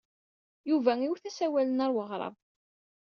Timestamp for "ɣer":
1.87-1.93